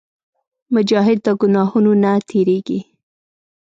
مجاهد 0.73 1.17
د 1.25 1.27
ګناهونو 1.41 1.91
نه 2.03 2.11
تېرېږي. 2.29 2.79